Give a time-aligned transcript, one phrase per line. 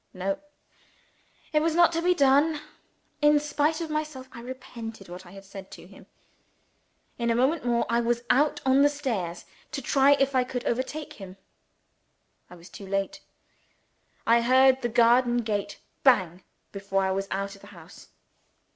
[0.15, 0.39] No!
[1.53, 2.59] it was not to be done.
[3.21, 6.07] In spite of myself, I repented what I had said to him.
[7.19, 10.65] In a moment more, I was out on the stairs to try if I could
[10.65, 11.37] overtake him.
[12.49, 13.21] I was too late.
[14.25, 18.07] I heard the garden gate bang, before I was out of the house.